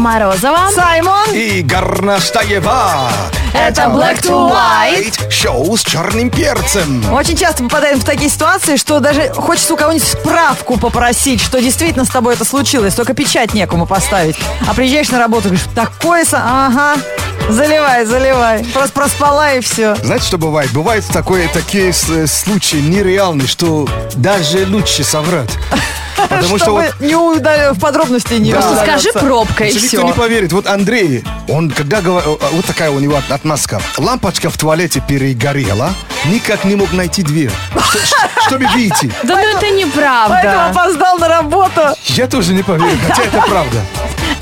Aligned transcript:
Морозова. 0.00 0.70
Саймон. 0.70 1.34
И 1.34 1.60
Горнаштаева. 1.62 3.10
Это 3.52 3.82
Black 3.82 4.22
to 4.22 4.50
White. 4.52 5.30
Шоу 5.30 5.76
с 5.76 5.82
черным 5.82 6.30
перцем. 6.30 7.12
Очень 7.12 7.36
часто 7.36 7.64
попадаем 7.64 7.98
в 7.98 8.04
такие 8.04 8.30
ситуации, 8.30 8.76
что 8.76 9.00
даже 9.00 9.28
хочется 9.34 9.74
у 9.74 9.76
кого-нибудь 9.76 10.06
справку 10.06 10.78
попросить, 10.78 11.40
что 11.40 11.60
действительно 11.60 12.04
с 12.04 12.08
тобой 12.08 12.34
это 12.34 12.44
случилось, 12.44 12.94
только 12.94 13.12
печать 13.14 13.52
некому 13.54 13.86
поставить. 13.86 14.36
А 14.68 14.74
приезжаешь 14.74 15.10
на 15.10 15.18
работу, 15.18 15.48
говоришь, 15.48 15.66
такое... 15.74 16.24
со- 16.24 16.40
Ага, 16.42 16.94
заливай, 17.48 18.04
заливай. 18.06 18.64
Просто 18.72 18.92
проспала 18.92 19.52
и 19.54 19.60
все. 19.60 19.94
Знаете, 19.96 20.24
что 20.26 20.38
бывает? 20.38 20.70
Бывают 20.72 21.04
такое, 21.06 21.48
такие 21.48 21.92
случаи 21.92 22.76
нереальные, 22.76 23.48
что 23.48 23.88
даже 24.14 24.66
лучше 24.66 25.04
соврать. 25.04 25.50
Потому 26.16 26.58
что 26.58 26.58
Чтобы 26.58 26.82
вот 26.82 27.00
не 27.00 27.14
удали- 27.14 27.72
в 27.72 27.80
подробности 27.80 28.34
не 28.34 28.52
Да. 28.52 28.60
Просто 28.60 28.82
скажи 28.84 29.12
пробка 29.12 29.64
и 29.64 29.70
все. 29.70 29.84
никто 29.96 30.02
не 30.02 30.12
поверит, 30.12 30.52
вот 30.52 30.66
Андрей, 30.66 31.24
он 31.48 31.70
когда 31.70 32.02
говорил, 32.02 32.38
вот 32.52 32.64
такая 32.66 32.90
у 32.90 33.00
него 33.00 33.16
отмазка, 33.40 33.80
лампочка 33.96 34.50
в 34.50 34.56
туалете 34.58 35.02
перегорела, 35.06 35.94
никак 36.26 36.64
не 36.64 36.76
мог 36.76 36.92
найти 36.92 37.22
дверь, 37.22 37.50
чтобы 38.46 38.66
выйти. 38.68 39.10
Да 39.22 39.34
ну 39.36 39.40
это 39.40 39.58
Поэтому 39.60 39.78
неправда. 39.78 40.66
опоздал 40.66 41.18
на 41.18 41.28
работу. 41.28 41.80
Я 42.06 42.26
тоже 42.26 42.52
не 42.52 42.62
поверил, 42.62 42.98
хотя 43.08 43.22
это 43.24 43.40
правда. 43.48 43.80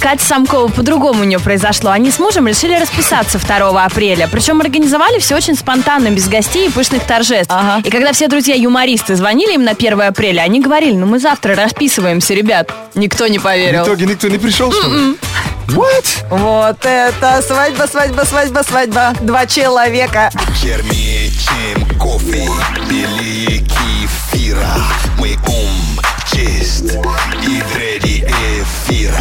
Катя 0.01 0.25
Самкова 0.25 0.69
по-другому 0.69 1.23
у 1.23 1.25
нее 1.25 1.41
произошло. 1.41 1.91
Они 1.91 2.11
с 2.13 2.19
мужем 2.21 2.47
решили 2.47 2.75
расписаться 2.81 3.39
2 3.39 3.85
апреля. 3.85 4.29
Причем 4.31 4.61
организовали 4.61 5.19
все 5.19 5.35
очень 5.37 5.57
спонтанно, 5.57 6.11
без 6.11 6.29
гостей 6.29 6.69
и 6.69 6.71
пышных 6.71 7.03
торжеств. 7.05 7.51
Ага. 7.53 7.83
И 7.85 7.91
когда 7.91 8.13
все 8.13 8.29
друзья-юмористы 8.29 9.17
звонили 9.17 9.55
им 9.55 9.65
на 9.65 9.73
1 9.73 10.01
апреля, 10.03 10.43
они 10.43 10.61
говорили, 10.61 10.93
ну 10.97 11.07
мы 11.07 11.19
завтра 11.19 11.57
расписываемся, 11.57 12.35
ребят. 12.35 12.73
Никто 12.95 13.27
не 13.27 13.39
В 13.39 13.43
поверил. 13.43 13.83
итоге 13.83 14.07
никто 14.07 14.29
не 14.29 14.39
пришел, 14.39 14.71
что 14.73 14.87
ли? 14.89 15.17
What? 15.75 16.25
Вот 16.31 16.85
это 16.85 17.43
свадьба, 17.43 17.87
свадьба, 17.87 18.25
свадьба, 18.25 18.63
свадьба. 18.63 19.13
Два 19.21 19.47
человека. 19.47 20.31
Чернее, 20.61 21.31
чем 21.31 21.99
кофе, 21.99 22.49
белее 22.89 23.59
кефира 23.59 24.67
Мой 25.19 25.37
ум 25.47 26.01
чист 26.27 26.85
и 27.43 27.63
дреди 27.75 28.25
эфира 28.25 29.21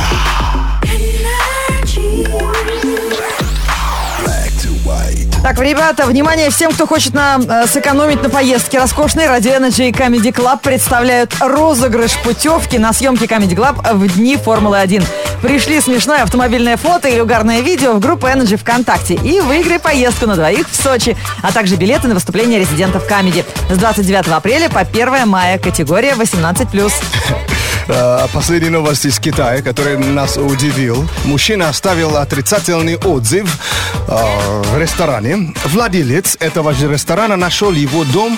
Так, 5.48 5.60
ребята, 5.60 6.06
внимание 6.06 6.50
всем, 6.50 6.74
кто 6.74 6.86
хочет 6.86 7.14
на, 7.14 7.38
э, 7.40 7.68
сэкономить 7.68 8.22
на 8.22 8.30
поездке. 8.30 8.80
Роскошные 8.80 9.30
Radio 9.30 9.58
Energy 9.58 9.88
и 9.88 9.92
Comedy 9.94 10.34
Club 10.34 10.60
представляют 10.62 11.34
розыгрыш 11.40 12.18
путевки 12.22 12.78
на 12.78 12.92
съемки 12.92 13.24
Comedy 13.24 13.56
Club 13.56 13.94
в 13.94 14.14
дни 14.14 14.36
Формулы-1. 14.36 15.06
Пришли 15.42 15.80
смешное 15.80 16.24
автомобильное 16.24 16.76
фото 16.76 17.08
или 17.08 17.22
угарное 17.22 17.62
видео 17.62 17.94
в 17.94 18.02
группу 18.02 18.28
Energy 18.28 18.58
ВКонтакте 18.58 19.14
и 19.14 19.40
выиграй 19.40 19.80
поездку 19.80 20.28
на 20.28 20.36
двоих 20.36 20.70
в 20.70 20.76
Сочи, 20.76 21.16
а 21.42 21.54
также 21.54 21.78
билеты 21.78 22.10
на 22.10 22.16
выступление 22.16 22.60
резидентов 22.60 23.10
Comedy 23.10 23.46
с 23.70 23.78
29 23.78 24.28
апреля 24.28 24.68
по 24.68 24.82
1 24.82 25.26
мая, 25.26 25.58
категория 25.60 26.12
18+. 26.12 26.92
Э, 27.88 28.28
Последние 28.34 28.72
новости 28.72 29.08
из 29.08 29.20
Китая, 29.20 29.62
который 29.62 29.98
нас 29.98 30.38
удивил. 30.38 31.08
Мужчина 31.26 31.70
оставил 31.70 32.18
отрицательный 32.18 32.98
отзыв 32.98 33.48
э, 34.08 34.62
в 34.64 34.78
ресторане. 34.78 35.54
Владелец 35.66 36.38
этого 36.40 36.74
же 36.74 36.92
ресторана 36.92 37.36
нашел 37.38 37.72
его 37.72 38.04
дом 38.06 38.38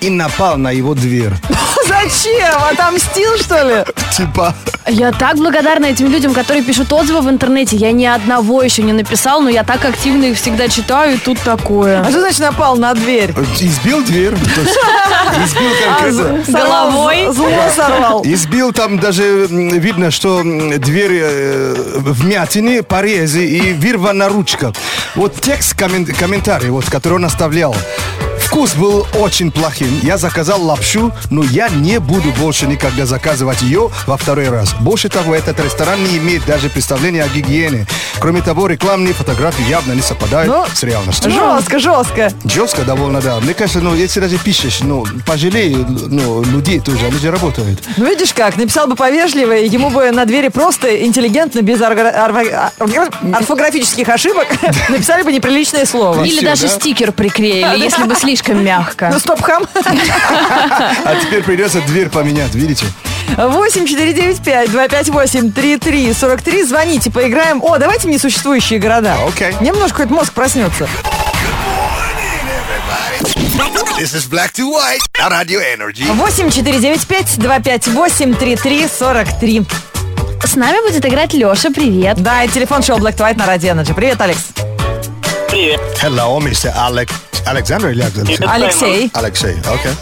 и 0.00 0.10
напал 0.10 0.56
на 0.56 0.70
его 0.70 0.94
дверь. 0.94 1.32
Зачем? 1.88 2.54
Отомстил, 2.70 3.36
что 3.38 3.62
ли? 3.62 3.84
Типа, 4.16 4.54
Я 4.86 5.12
так 5.12 5.36
благодарна 5.36 5.86
этим 5.86 6.10
людям, 6.10 6.32
которые 6.32 6.62
пишут 6.62 6.92
отзывы 6.92 7.20
в 7.20 7.28
интернете. 7.30 7.76
Я 7.76 7.92
ни 7.92 8.04
одного 8.06 8.62
еще 8.62 8.82
не 8.82 8.92
написал, 8.92 9.40
но 9.40 9.48
я 9.50 9.64
так 9.64 9.84
активно 9.84 10.26
их 10.26 10.36
всегда 10.38 10.68
читаю, 10.68 11.14
и 11.16 11.18
тут 11.18 11.38
такое. 11.40 12.00
А 12.00 12.10
что 12.10 12.20
значит 12.20 12.40
напал 12.40 12.76
на 12.76 12.94
дверь? 12.94 13.32
избил 13.58 14.02
дверь. 14.04 14.34
Избил 15.44 15.70
конкретно. 15.84 16.44
Сорвал, 16.44 16.90
Головой? 16.90 17.26
Зло 17.32 17.48
сорвал. 17.74 18.22
Избил 18.24 18.72
там 18.72 18.98
даже 18.98 19.46
видно, 19.48 20.10
что 20.10 20.42
дверь 20.42 21.20
э, 21.22 21.74
вмятины, 21.98 22.82
порезы 22.82 23.46
и 23.46 23.72
вырвана 23.72 24.28
ручка. 24.28 24.72
Вот 25.14 25.40
текст 25.40 25.74
коммен- 25.78 26.12
комментарий, 26.12 26.70
вот, 26.70 26.86
который 26.90 27.14
он 27.14 27.24
оставлял. 27.24 27.74
Вкус 28.50 28.74
был 28.74 29.06
очень 29.14 29.50
плохим. 29.52 30.00
Я 30.02 30.18
заказал 30.18 30.60
лапшу, 30.60 31.12
но 31.30 31.44
я 31.44 31.68
не 31.68 32.00
буду 32.00 32.32
больше 32.32 32.66
никогда 32.66 33.06
заказывать 33.06 33.62
ее 33.62 33.92
во 34.08 34.16
второй 34.16 34.48
раз. 34.48 34.74
Больше 34.80 35.08
того, 35.08 35.36
этот 35.36 35.60
ресторан 35.60 36.02
не 36.02 36.18
имеет 36.18 36.44
даже 36.46 36.68
представления 36.68 37.22
о 37.22 37.28
гигиене. 37.28 37.86
Кроме 38.18 38.42
того, 38.42 38.66
рекламные 38.66 39.14
фотографии 39.14 39.62
явно 39.70 39.92
не 39.92 40.02
совпадают 40.02 40.52
Ну, 40.52 40.64
с 40.74 40.82
реальностью. 40.82 41.30
Жестко, 41.30 41.78
жестко. 41.78 42.32
Жестко 42.44 42.82
довольно, 42.82 43.20
да. 43.20 43.38
Мне 43.38 43.54
кажется, 43.54 43.80
ну, 43.80 43.94
если 43.94 44.18
даже 44.18 44.36
пишешь, 44.36 44.80
ну, 44.80 45.06
пожалей, 45.24 45.76
ну, 45.76 46.42
людей 46.42 46.80
тоже, 46.80 47.06
они 47.06 47.20
же 47.20 47.30
работают. 47.30 47.80
Ну, 47.96 48.04
видишь 48.04 48.34
как, 48.34 48.56
написал 48.56 48.88
бы 48.88 48.96
повежливо, 48.96 49.58
и 49.58 49.68
ему 49.68 49.90
бы 49.90 50.10
на 50.10 50.24
двери 50.24 50.48
просто 50.48 51.04
интеллигентно, 51.04 51.62
без 51.62 51.80
орфографических 51.80 54.08
ошибок, 54.08 54.48
написали 54.88 55.22
бы 55.22 55.32
неприличное 55.32 55.86
слово. 55.86 56.24
Или 56.24 56.44
даже 56.44 56.62
да? 56.62 56.68
стикер 56.68 57.12
приклеили, 57.12 57.78
если 57.78 58.02
бы 58.02 58.16
слишком 58.16 58.39
мягко. 58.48 59.10
Ну, 59.12 59.18
стоп, 59.18 59.42
хам. 59.42 59.66
А 59.74 61.16
теперь 61.20 61.42
придется 61.42 61.80
дверь 61.82 62.08
поменять, 62.08 62.54
видите? 62.54 62.86
8 63.36 63.86
495 63.86 64.70
258 64.70 65.52
3343 65.52 66.64
Звоните, 66.64 67.10
поиграем. 67.10 67.62
О, 67.62 67.78
давайте 67.78 68.08
в 68.08 68.10
несуществующие 68.10 68.80
города. 68.80 69.16
Окей. 69.26 69.54
Немножко 69.60 69.98
хоть 70.02 70.10
мозг 70.10 70.32
проснется. 70.32 70.88
This 73.98 74.14
is 74.14 74.26
Black 74.30 74.52
to 74.54 74.70
white 74.70 75.00
на 75.18 75.28
Radio 75.28 75.60
Energy 75.60 76.10
8 76.10 76.50
495 76.50 77.38
258 77.38 78.34
3343 78.34 79.66
С 80.44 80.56
нами 80.56 80.80
будет 80.86 81.04
играть 81.04 81.34
Леша, 81.34 81.70
привет. 81.70 82.22
Да, 82.22 82.44
и 82.44 82.48
телефон 82.48 82.82
шоу 82.82 82.98
Black 82.98 83.16
to 83.16 83.28
White 83.28 83.36
на 83.36 83.46
Радио 83.46 83.74
Energy. 83.74 83.94
Привет, 83.94 84.20
Алекс. 84.20 84.48
Hello, 86.02 86.38
Mr. 86.40 86.74
Alec... 86.74 87.10
Александр 87.50 87.88
или 87.88 88.02
Алексей? 88.02 88.38
Алексей. 88.46 89.10
Алексей, 89.12 89.56
окей. 89.66 89.92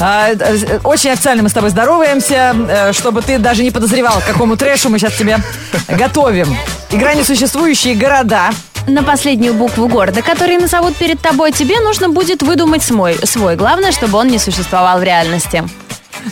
А, 0.00 0.30
э, 0.30 0.78
Очень 0.84 1.10
официально 1.10 1.42
мы 1.42 1.48
с 1.48 1.52
тобой 1.52 1.70
здороваемся, 1.70 2.54
э, 2.68 2.92
чтобы 2.92 3.22
ты 3.22 3.38
даже 3.38 3.62
не 3.62 3.70
подозревал, 3.70 4.20
к 4.20 4.24
какому 4.24 4.56
трэшу 4.56 4.88
мы 4.88 4.98
сейчас 4.98 5.14
тебя 5.14 5.40
готовим. 5.88 6.56
Игра 6.90 7.14
несуществующие 7.14 7.94
города. 7.94 8.50
На 8.86 9.02
последнюю 9.02 9.54
букву 9.54 9.86
города, 9.86 10.22
который 10.22 10.58
назовут 10.58 10.96
перед 10.96 11.20
тобой, 11.20 11.52
тебе 11.52 11.78
нужно 11.80 12.08
будет 12.08 12.42
выдумать 12.42 12.82
свой. 12.82 13.16
свой. 13.24 13.54
Главное, 13.56 13.92
чтобы 13.92 14.18
он 14.18 14.28
не 14.28 14.38
существовал 14.38 14.98
в 14.98 15.02
реальности. 15.04 15.64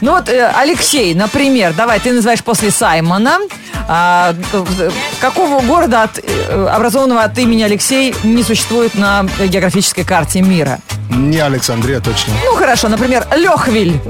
Ну 0.01 0.13
вот, 0.13 0.29
э, 0.29 0.53
Алексей, 0.57 1.15
например, 1.15 1.75
давай, 1.75 2.01
ты 2.01 2.13
называешь 2.13 2.43
после 2.43 2.71
Саймона. 2.71 3.39
А, 3.89 4.35
какого 5.21 5.61
города, 5.63 6.05
от, 6.05 6.19
э, 6.23 6.67
образованного 6.69 7.23
от 7.23 7.37
имени 7.39 7.63
Алексей, 7.63 8.15
не 8.23 8.43
существует 8.43 8.95
на 8.95 9.25
географической 9.39 10.05
карте 10.05 10.43
мира? 10.43 10.79
Не 11.11 11.39
Александрия, 11.41 12.01
точно. 12.01 12.33
Ну, 12.45 12.55
хорошо, 12.55 12.89
например, 12.89 13.27
Лехвиль. 13.35 14.01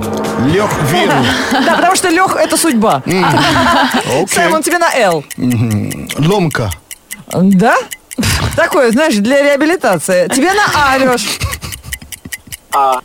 Лех 0.47 0.70
Виру. 0.91 1.12
Да, 1.64 1.76
потому 1.76 1.97
что 1.97 2.08
Лех– 2.08 2.37
это 2.38 2.56
судьба. 2.56 3.02
Саймон, 4.28 4.62
тебе 4.62 4.78
на 4.78 4.91
Л. 4.94 5.25
Ломка. 6.19 6.70
Да? 7.32 7.76
Такое, 8.56 8.91
знаешь, 8.91 9.14
для 9.14 9.42
реабилитации. 9.42 10.28
Тебе 10.28 10.52
на 10.52 10.64
А, 10.75 10.98
Леш. 10.98 11.22
А, 12.72 13.00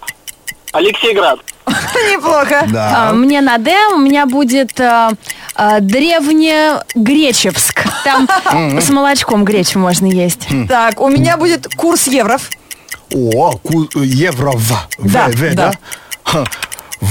Алексейград. 0.74 1.40
Неплохо. 2.12 2.62
А, 2.64 2.68
Да. 2.68 3.12
мне 3.14 3.42
на 3.42 3.58
Д, 3.58 3.74
у 3.94 3.98
меня 3.98 4.26
будет 4.26 4.80
а, 4.80 5.12
а, 5.56 5.80
Древнегречевск. 5.80 7.86
Там 8.04 8.28
с 8.82 8.90
молочком 8.90 9.44
гречу 9.46 9.80
можно 9.80 10.06
есть. 10.06 10.48
Так, 10.68 11.00
у 11.02 11.10
меня 11.10 11.38
будет 11.38 11.68
курс 11.76 12.08
евров. 12.08 12.50
О, 13.14 13.52
ку- 13.58 13.88
евро 14.02 14.52
в. 14.54 14.72
Да, 15.00 15.30
да. 15.54 15.74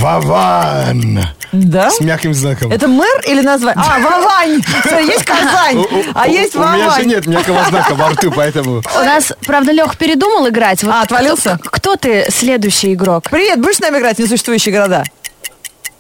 Ваван. 0.01 1.21
Да? 1.53 1.91
С 1.91 2.01
мягким 2.01 2.35
знаком. 2.35 2.73
Это 2.73 2.89
мэр 2.89 3.21
или 3.27 3.41
название? 3.41 3.83
А, 3.87 3.99
Вавань! 4.01 4.61
Смотри, 4.83 5.07
Есть 5.07 5.25
Казань, 5.25 5.85
а 6.15 6.27
есть 6.27 6.55
У 6.57 6.59
меня 6.59 6.77
же 6.79 6.85
Вавань. 6.91 7.07
нет 7.07 7.27
мягкого 7.27 7.65
знака 7.65 7.95
во 7.95 8.09
рту, 8.11 8.33
поэтому... 8.35 8.79
У 9.01 9.05
нас, 9.05 9.33
правда, 9.47 9.71
Лех 9.73 9.97
передумал 9.97 10.49
играть. 10.49 10.83
Вот 10.83 10.93
А, 10.93 11.03
отвалился? 11.03 11.59
Кто, 11.63 11.95
ты 11.97 12.27
следующий 12.31 12.95
игрок? 12.95 13.25
Привет, 13.31 13.61
будешь 13.61 13.77
с 13.77 13.81
нами 13.81 13.99
играть 13.99 14.17
в 14.17 14.21
несуществующие 14.21 14.75
города? 14.75 15.05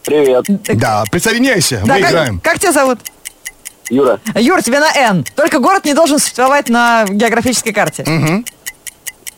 Привет, 0.04 0.44
Да, 0.76 1.04
присоединяйся, 1.10 1.80
Да, 1.84 1.94
мы 1.94 2.00
как, 2.02 2.10
играем. 2.10 2.40
как 2.40 2.58
тебя 2.58 2.72
зовут? 2.72 2.98
Юра. 3.90 4.18
Юр, 4.34 4.60
тебе 4.62 4.80
на 4.80 4.90
Н. 4.96 5.24
Только 5.36 5.60
город 5.60 5.84
не 5.84 5.94
должен 5.94 6.18
существовать 6.18 6.68
на 6.68 7.04
географической 7.08 7.72
карте. 7.72 8.04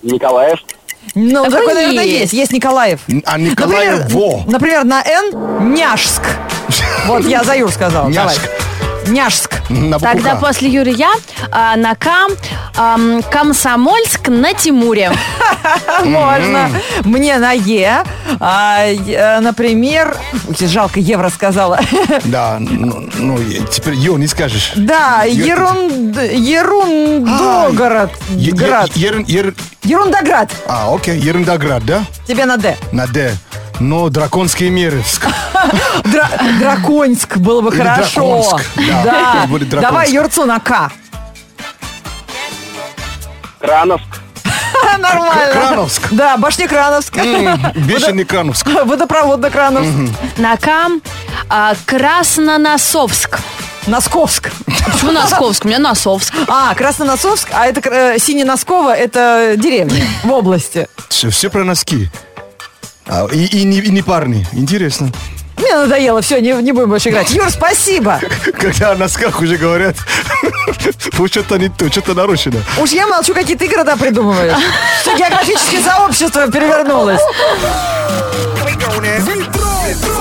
Николаев. 0.02 0.58
Ну, 1.14 1.44
Такой 1.44 1.58
такой, 1.60 1.74
наверное, 1.74 2.04
есть. 2.04 2.20
есть. 2.20 2.32
Есть 2.32 2.52
Николаев. 2.52 3.00
А 3.24 3.38
Николаево. 3.38 4.02
Например, 4.02 4.44
например, 4.46 4.84
на 4.84 5.02
Н 5.02 5.74
Няшск. 5.74 6.22
Вот 7.06 7.24
я 7.24 7.44
за 7.44 7.56
Юр 7.56 7.70
сказал. 7.70 8.10
Давай. 8.10 8.36
Няшск. 9.08 9.54
На 9.68 9.98
букву 9.98 10.12
Тогда 10.12 10.34
К. 10.36 10.40
после 10.40 10.68
Юры 10.68 10.90
я 10.90 11.12
а, 11.50 11.76
на 11.76 11.94
К. 11.94 12.08
ам, 12.76 13.22
Комсомольск 13.22 14.28
на 14.28 14.52
Тимуре. 14.54 15.10
Можно. 16.04 16.70
Мне 17.04 17.38
на 17.38 17.52
Е. 17.52 18.04
А, 18.40 18.84
э, 18.86 19.40
например, 19.40 20.16
жалко, 20.60 21.00
евро 21.00 21.28
сказала. 21.30 21.80
Да, 22.24 22.56
ну, 22.60 23.08
ну, 23.18 23.38
теперь 23.70 23.94
Ё 23.94 24.16
не 24.18 24.26
скажешь. 24.26 24.72
Да, 24.76 25.22
Ё- 25.24 25.46
ерунд, 25.46 26.18
ерундогород. 26.32 28.10
Е- 28.30 28.50
е- 28.50 28.52
Град. 28.52 28.90
ерун- 28.96 29.24
ер- 29.26 29.54
Ерундоград. 29.84 30.50
А, 30.66 30.92
окей, 30.92 31.18
Ерундоград, 31.18 31.84
да? 31.84 32.02
Тебе 32.26 32.44
на 32.44 32.56
Д. 32.56 32.76
На 32.92 33.06
Д. 33.06 33.32
Но 33.80 34.08
драконские 34.08 34.70
меры. 34.70 35.02
Дра- 36.04 36.58
Драконск 36.58 37.36
было 37.36 37.60
бы 37.60 37.70
хорошо. 37.72 38.58
Да. 39.04 39.46
Давай 39.80 40.10
Юрцу 40.10 40.46
на 40.46 40.58
К. 40.60 40.90
Крановск. 43.60 44.06
Нормально. 44.98 45.52
Крановск. 45.52 46.08
Да, 46.12 46.36
башня 46.36 46.68
Крановск. 46.68 47.16
Бешеный 47.74 48.24
Крановск. 48.26 48.66
Водопроводно 48.84 49.50
Крановск. 49.50 49.90
На 50.38 50.56
К. 50.56 50.68
а, 51.48 51.74
Красноносовск. 51.84 53.38
Носковск. 53.86 54.50
Почему 54.92 55.12
Носковск? 55.12 55.64
У 55.64 55.68
меня 55.68 55.78
Носовск. 55.78 56.34
А, 56.48 56.74
Красноносовск, 56.74 57.48
а 57.52 57.66
это 57.66 57.80
э, 57.88 58.18
Синеноскова, 58.18 58.94
это 58.94 59.54
деревня 59.56 60.04
в 60.24 60.32
области. 60.32 60.88
Все, 61.08 61.30
все 61.30 61.50
про 61.50 61.62
носки. 61.62 62.08
А, 63.06 63.26
и, 63.32 63.44
и 63.44 63.64
не, 63.64 63.78
и 63.78 63.90
не 63.90 64.02
парни. 64.02 64.46
Интересно. 64.52 65.10
Мне 65.56 65.74
надоело, 65.74 66.20
все, 66.20 66.40
не, 66.40 66.52
не 66.62 66.72
будем 66.72 66.90
больше 66.90 67.08
играть. 67.08 67.30
Юр, 67.30 67.50
спасибо. 67.50 68.20
Когда 68.58 68.92
о 68.92 68.94
носках 68.96 69.40
уже 69.40 69.56
говорят, 69.56 69.96
ну 71.18 71.26
что-то 71.26 71.56
не 71.56 71.68
то, 71.68 71.90
что-то 71.90 72.14
нарушено. 72.14 72.58
Уж 72.78 72.90
я 72.90 73.06
молчу, 73.06 73.32
какие 73.32 73.56
ты 73.56 73.68
города 73.68 73.96
придумываешь. 73.96 74.56
Все 75.00 75.16
географическое 75.16 75.82
сообщество 75.82 76.50
перевернулось. 76.50 77.20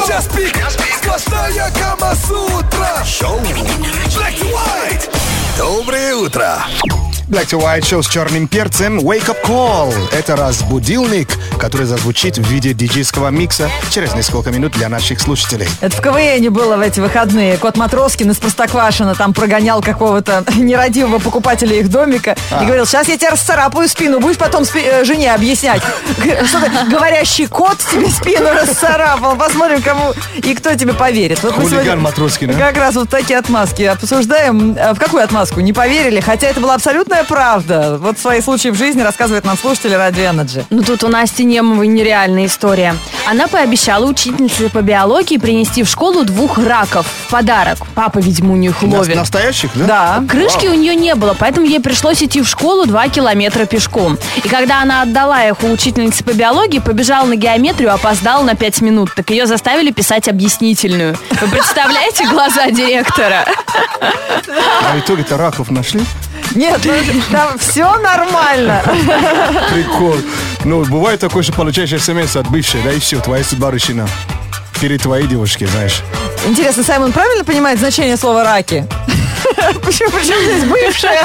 Час 0.07 0.27
пик, 0.35 0.57
сплошная 1.01 1.71
Камасутра. 1.71 3.03
Шоу 3.05 3.39
Black 3.39 4.39
to 4.39 4.51
White. 4.51 5.09
Доброе 5.57 6.15
утро. 6.15 6.65
Black 7.27 7.47
to 7.47 7.59
White 7.59 7.81
Show 7.81 8.03
с 8.03 8.07
черным 8.07 8.47
перцем 8.47 8.99
Wake 8.99 9.25
Up 9.25 9.37
Call. 9.43 9.91
Это 10.13 10.35
раз 10.35 10.61
будильник, 10.61 11.27
который 11.57 11.87
зазвучит 11.87 12.37
в 12.37 12.47
виде 12.47 12.73
диджейского 12.73 13.29
микса 13.29 13.67
через 13.89 14.13
несколько 14.13 14.51
минут 14.51 14.73
для 14.73 14.89
наших 14.89 15.19
слушателей. 15.19 15.67
Это 15.81 15.97
в 15.97 16.01
КВН 16.01 16.53
было 16.53 16.77
в 16.77 16.81
эти 16.81 16.99
выходные. 16.99 17.57
Кот 17.57 17.77
Матроскин 17.77 18.29
из 18.29 18.37
Простоквашина 18.37 19.15
там 19.15 19.33
прогонял 19.33 19.81
какого-то 19.81 20.43
нерадивого 20.55 21.17
покупателя 21.17 21.75
их 21.75 21.89
домика 21.89 22.35
и 22.61 22.65
говорил, 22.65 22.85
сейчас 22.85 23.07
я 23.07 23.17
тебе 23.17 23.29
расцарапаю 23.29 23.89
спину, 23.89 24.19
будешь 24.19 24.37
потом 24.37 24.63
спи- 24.63 24.83
э, 24.85 25.03
жене 25.03 25.33
объяснять. 25.33 25.81
Г- 26.23 26.45
Что 26.45 26.59
ты, 26.61 26.69
говорящий 26.91 27.47
кот 27.47 27.79
тебе 27.91 28.07
спину 28.07 28.51
расцарапал. 28.53 29.35
Посмотрим, 29.35 29.81
кому 29.81 30.13
и 30.35 30.53
кто 30.53 30.75
тебе 30.75 30.93
поверит. 30.93 31.41
Вот 31.41 31.53
Хулиган 31.55 31.71
сегодня 31.71 31.95
Матроскин, 31.95 32.51
а? 32.51 32.53
Как 32.53 32.77
раз 32.77 32.93
вот 32.93 33.09
такие 33.09 33.39
отмазки 33.39 33.81
обсуждаем. 33.81 34.77
А 34.79 34.93
В 34.93 34.99
какую 34.99 35.23
отмазку? 35.23 35.59
Не 35.61 35.73
поверили, 35.73 36.19
хотя 36.19 36.45
это 36.47 36.61
была 36.61 36.75
абсолютная 37.15 37.23
правда. 37.23 37.97
Вот 37.99 38.19
свои 38.19 38.41
случаи 38.41 38.69
в 38.69 38.75
жизни 38.75 39.01
рассказывает 39.01 39.45
нам 39.45 39.57
слушатель 39.57 39.95
Радио 39.95 40.23
Energy. 40.23 40.65
Ну 40.69 40.83
тут 40.83 41.03
у 41.03 41.07
Насти 41.07 41.43
Немовой 41.43 41.87
нереальная 41.87 42.45
история. 42.45 42.95
Она 43.25 43.47
пообещала 43.47 44.05
учительнице 44.05 44.69
по 44.69 44.81
биологии 44.81 45.37
принести 45.37 45.83
в 45.83 45.89
школу 45.89 46.23
двух 46.23 46.57
раков 46.57 47.05
в 47.27 47.31
подарок. 47.31 47.77
Папа, 47.95 48.19
видимо, 48.19 48.53
у 48.53 48.55
них 48.55 48.81
ловит. 48.83 49.15
Настоящих, 49.15 49.71
да? 49.75 49.85
Да. 49.85 50.23
Крышки 50.27 50.67
у 50.67 50.73
нее 50.73 50.95
не 50.95 51.15
было, 51.15 51.35
поэтому 51.37 51.65
ей 51.65 51.79
пришлось 51.79 52.21
идти 52.21 52.41
в 52.41 52.47
школу 52.47 52.85
2 52.85 53.09
километра 53.09 53.65
пешком. 53.65 54.17
И 54.43 54.47
когда 54.47 54.81
она 54.81 55.01
отдала 55.01 55.43
их 55.43 55.63
у 55.63 55.71
учительницы 55.71 56.23
по 56.23 56.33
биологии, 56.33 56.79
побежала 56.79 57.25
на 57.25 57.35
геометрию, 57.35 57.93
опоздала 57.93 58.43
на 58.43 58.55
5 58.55 58.81
минут. 58.81 59.09
Так 59.15 59.29
ее 59.29 59.47
заставили 59.47 59.91
писать 59.91 60.27
объяснительную. 60.27 61.17
Вы 61.41 61.47
представляете 61.47 62.27
глаза 62.27 62.69
директора? 62.69 63.45
А 64.47 64.95
в 64.95 64.99
итоге-то 64.99 65.37
раков 65.37 65.71
нашли? 65.71 66.01
Нет, 66.55 66.79
ну, 66.85 67.21
там 67.31 67.57
все 67.59 67.97
нормально. 67.97 68.81
Прикол. 69.71 70.15
Ну, 70.63 70.83
бывает 70.85 71.19
такое, 71.19 71.43
что 71.43 71.53
получаешь 71.53 71.89
смс 72.01 72.35
от 72.35 72.49
бывшей, 72.49 72.81
да, 72.81 72.91
и 72.91 72.99
все, 72.99 73.19
твоя 73.19 73.43
судьба 73.43 73.71
решена. 73.71 74.07
Перед 74.81 75.01
твоей 75.01 75.27
девушкой, 75.27 75.65
знаешь. 75.67 76.01
Интересно, 76.47 76.83
Саймон 76.83 77.11
правильно 77.11 77.43
понимает 77.43 77.79
значение 77.79 78.17
слова 78.17 78.43
раки? 78.43 78.85
Почему, 79.83 80.09
почему 80.11 80.41
здесь 80.41 80.63
бывшая? 80.63 81.23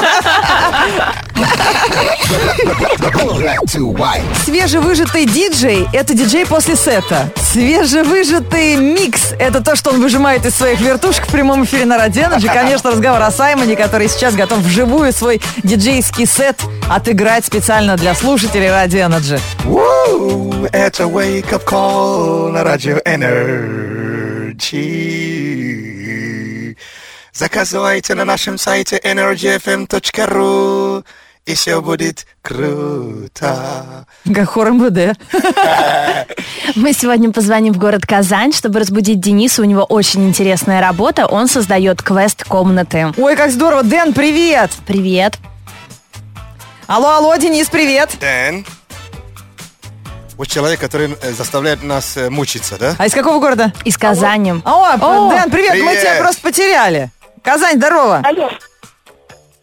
Свежевыжатый 4.45 5.25
диджей– 5.25 5.87
это 5.93 6.13
диджей 6.13 6.45
после 6.45 6.75
сета. 6.75 7.31
Свежевыжатый 7.51 8.75
микс– 8.75 9.33
это 9.39 9.61
то, 9.61 9.75
что 9.75 9.91
он 9.91 10.01
выжимает 10.01 10.45
из 10.45 10.55
своих 10.55 10.79
вертушек 10.79 11.27
в 11.27 11.31
прямом 11.31 11.65
эфире 11.65 11.85
на 11.85 11.97
Радио 11.97 12.23
Energy. 12.23 12.47
Конечно, 12.47 12.91
разговор 12.91 13.21
о 13.21 13.31
Саймоне, 13.31 13.75
который 13.75 14.07
сейчас 14.07 14.35
готов 14.35 14.59
вживую 14.59 15.11
свой 15.13 15.41
диджейский 15.63 16.25
сет 16.25 16.61
отыграть 16.89 17.45
специально 17.45 17.97
для 17.97 18.15
слушателей 18.15 18.69
Радио. 18.69 19.09
Уу, 19.65 20.67
Это 20.71 21.03
Wake 21.03 21.51
Up 21.51 21.65
Call 21.65 22.49
на 22.49 22.63
радио 22.63 22.97
Energy. 22.97 23.57
Заказывайте 27.33 28.15
на 28.15 28.25
нашем 28.25 28.57
сайте 28.57 28.99
energyfm.ru 29.03 31.03
и 31.45 31.55
все 31.55 31.81
будет 31.81 32.25
круто. 32.41 34.05
Как 34.33 34.49
хор 34.49 34.71
МВД. 34.71 35.17
Мы 36.75 36.93
сегодня 36.93 37.31
позвоним 37.31 37.73
в 37.73 37.77
город 37.77 38.05
Казань, 38.05 38.53
чтобы 38.53 38.79
разбудить 38.79 39.19
Дениса. 39.19 39.61
У 39.61 39.65
него 39.65 39.83
очень 39.83 40.27
интересная 40.27 40.81
работа. 40.81 41.25
Он 41.25 41.47
создает 41.47 42.01
квест 42.01 42.43
комнаты. 42.43 43.13
Ой, 43.17 43.35
как 43.35 43.51
здорово. 43.51 43.83
Дэн, 43.83 44.13
привет. 44.13 44.71
Привет. 44.85 45.37
Алло, 46.87 47.15
алло, 47.15 47.35
Денис, 47.37 47.69
привет. 47.69 48.11
Дэн, 48.19 48.65
вот 50.37 50.47
человек, 50.47 50.79
который 50.79 51.15
э, 51.21 51.31
заставляет 51.31 51.83
нас 51.83 52.17
э, 52.17 52.29
мучиться, 52.29 52.77
да? 52.77 52.95
А 52.97 53.05
из 53.05 53.13
какого 53.13 53.39
города? 53.39 53.71
Из 53.85 53.97
Казани. 53.97 54.53
О, 54.65 54.93
О, 54.95 55.29
Дэн, 55.29 55.49
привет, 55.51 55.75
мы 55.75 55.85
привет. 55.85 56.01
тебя 56.01 56.15
просто 56.19 56.41
потеряли. 56.41 57.11
Казань, 57.43 57.77
здорово. 57.77 58.21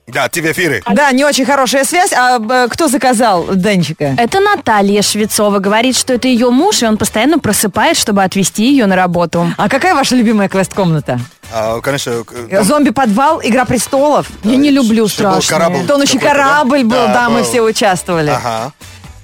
Да, 0.09 0.29
ты 0.29 0.41
в 0.41 0.47
эфире. 0.47 0.83
Да, 0.91 1.13
не 1.13 1.25
очень 1.25 1.45
хорошая 1.45 1.85
связь. 1.85 2.13
А 2.13 2.39
э, 2.39 2.69
кто 2.71 2.89
заказал 2.89 3.55
Денчика? 3.55 4.15
Это 4.19 4.41
Наталья 4.41 5.03
Швецова. 5.03 5.59
Говорит, 5.59 5.97
что 5.97 6.15
это 6.15 6.29
ее 6.29 6.51
муж, 6.51 6.83
и 6.83 6.87
он 6.87 6.97
постоянно 6.97 7.39
просыпает, 7.39 7.97
чтобы 7.99 8.23
отвезти 8.23 8.71
ее 8.71 8.87
на 8.87 8.97
работу. 8.97 9.53
А 9.59 9.69
какая 9.69 9.95
ваша 9.95 10.17
любимая 10.17 10.49
квест-комната? 10.49 11.21
А, 11.53 11.81
конечно, 11.81 12.25
там, 12.25 12.65
Зомби-подвал, 12.65 13.41
Игра 13.43 13.65
престолов. 13.65 14.29
Я 14.45 14.57
не 14.57 14.71
люблю 14.71 15.09
страшные. 15.09 15.59
корабль 15.59 15.87
Тонущий 15.87 16.19
да? 16.19 16.29
корабль 16.29 16.85
был, 16.85 17.07
да, 17.09 17.29
мы 17.29 17.41
был. 17.41 17.45
все 17.45 17.61
участвовали. 17.63 18.31
Ага. 18.31 18.73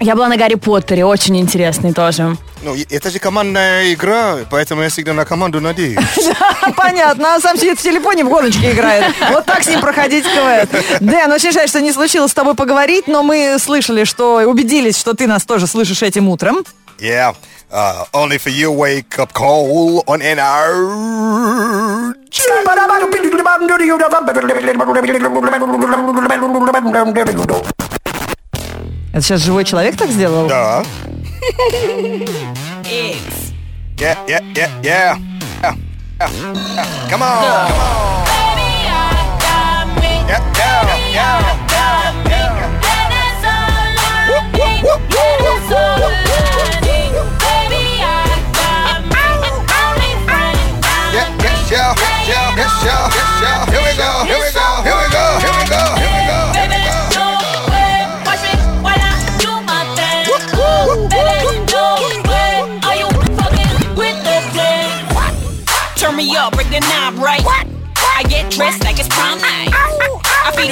Я 0.01 0.15
была 0.15 0.29
на 0.29 0.37
Гарри 0.37 0.57
Поттере, 0.57 1.05
очень 1.05 1.39
интересный 1.39 1.93
тоже. 1.93 2.37
Ну, 2.65 2.75
это 2.89 3.11
же 3.11 3.19
командная 3.19 3.93
игра, 3.93 4.39
поэтому 4.51 4.81
я 4.81 4.89
всегда 4.89 5.13
на 5.13 5.27
команду 5.27 5.61
надеюсь. 5.61 5.99
Понятно, 6.77 7.35
а 7.35 7.41
сам 7.41 7.59
сидит 7.59 7.79
в 7.79 7.83
телефоне 7.83 8.25
в 8.25 8.31
гоночке 8.31 8.73
играет. 8.73 9.15
Вот 9.31 9.45
так 9.45 9.63
с 9.63 9.67
ним 9.67 9.83
проходить 9.83 10.25
квест. 10.25 11.01
Дэн, 11.01 11.31
очень 11.31 11.53
жаль, 11.53 11.69
что 11.69 11.83
не 11.83 11.93
случилось 11.93 12.31
с 12.31 12.35
тобой 12.35 12.55
поговорить, 12.55 13.07
но 13.07 13.23
мы 13.23 13.59
слышали, 13.61 14.05
что 14.05 14.37
убедились, 14.47 14.99
что 14.99 15.13
ты 15.13 15.27
нас 15.27 15.45
тоже 15.45 15.67
слышишь 15.67 16.03
этим 16.03 16.31
утром. 16.31 16.65
Yeah. 16.99 17.35
Uh, 17.71 18.07
only 18.15 18.39
for 18.39 18.51
you 18.51 18.71
wake 18.71 19.19
up 19.19 19.33
call 19.35 20.03
on 20.07 20.23
energy. 20.23 20.55
Это 29.13 29.23
сейчас 29.23 29.41
живой 29.43 29.65
человек 29.65 29.97
так 29.97 30.09
сделал? 30.09 30.49
Да. 30.49 30.83
Yeah, 34.01 34.17
yeah, 34.27 34.41
yeah, 34.57 34.81
yeah. 34.83 35.19
Yeah, 35.63 35.77
yeah, 36.21 36.33
yeah. 36.41 37.09
Come 37.11 37.23
on, 37.23 37.69
come 37.69 37.81
on. 37.81 38.05
Yeah, 40.25 40.41
yeah, 40.57 40.89
yeah, 40.89 41.13
yeah, 41.13 41.64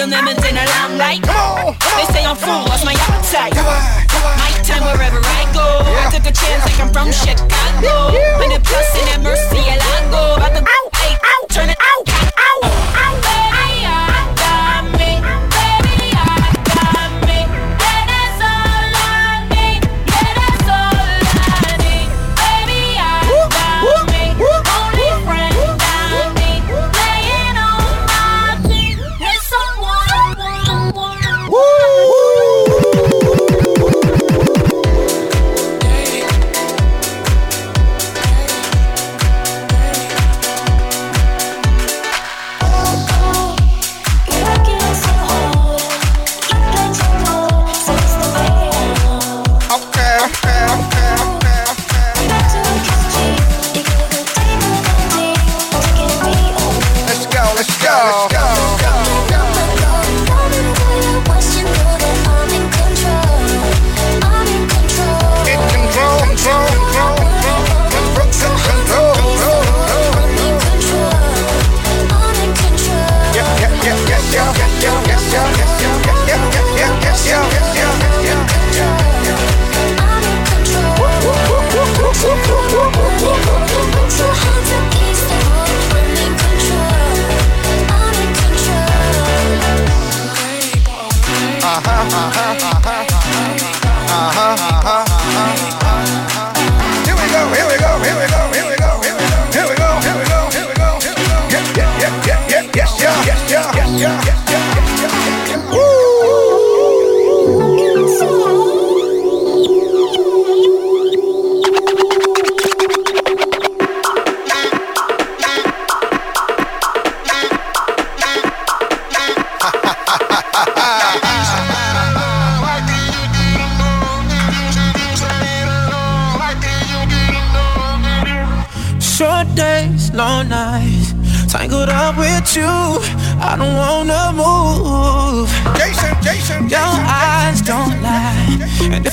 remembered 0.03 0.43
in 0.43 0.55
the 0.59 0.67
limelight. 0.67 1.23
They 1.95 2.07
say 2.11 2.25
I'm 2.27 2.37
full, 2.37 2.67
lost 2.67 2.85
my 2.85 2.95
appetite. 2.95 3.55
My 3.55 4.51
time 4.67 4.83
wherever 4.83 5.21
I 5.23 5.47
go. 5.55 5.63
I 5.63 6.11
took 6.11 6.27
a 6.27 6.35
chance 6.35 6.43
yeah. 6.43 6.67
like 6.67 6.81
I'm 6.83 6.91
from 6.93 7.13
Chicago. 7.13 8.11
When 8.39 8.51
it 8.51 8.65
plus 8.65 8.89
and 8.99 9.07
that 9.09 9.21
mercy. 9.23 9.52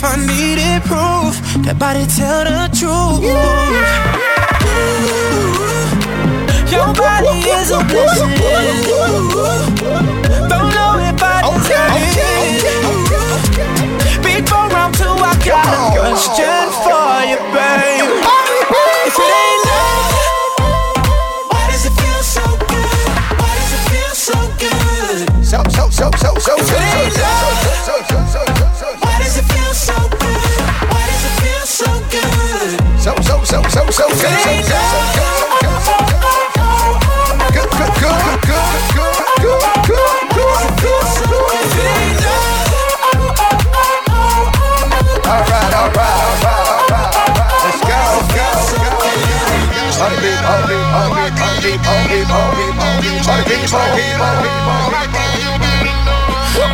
I 0.10 0.16
needed 0.26 0.82
proof, 0.90 1.38
that 1.62 1.78
body 1.78 2.02
tell 2.10 2.42
the 2.42 2.66
truth. 2.74 3.22
Your 6.74 6.90
body 6.98 7.46
is 7.46 7.70
a 7.70 7.78
blessing. 7.86 8.34
Don't 10.50 10.74
know 10.74 10.98
if 10.98 11.22
I 11.22 11.46
deserve 11.46 11.94
it. 12.26 12.66
Before 14.26 14.74
I'm 14.74 14.90
two, 14.98 15.14
I 15.14 15.38
got 15.46 15.78
a 15.78 15.94
question 15.94 16.74
for 16.82 17.30
you, 17.30 17.38
babe. 17.54 18.10
If 19.06 19.14
it 19.14 19.30
ain't 19.30 19.62
love, 19.70 20.10
why 21.54 21.70
does 21.70 21.86
it 21.86 21.94
feel 21.94 22.24
so 22.26 22.42
good? 22.66 23.14
Why 23.38 23.54
does 23.62 23.78
it 23.78 23.84
feel 23.94 24.14
so 24.18 24.38
good? 24.58 25.30
So, 25.46 25.62
so, 25.70 25.86
so, 25.94 26.10
so, 26.18 26.34
so, 26.42 26.58
so 34.00 34.08
good. 34.08 34.22
Good, 37.52 37.70
good, 37.70 37.94
good, 38.00 38.20
good, 38.48 38.80
good, 38.96 39.20
good, 39.44 39.80
good. 39.84 40.50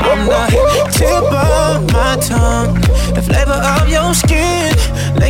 I'm 0.07 0.27
not 0.27 0.49
tip 0.93 1.11
of 1.11 1.91
my 1.91 2.15
tongue, 2.21 2.75
the 3.13 3.21
flavor 3.21 3.51
of 3.51 3.74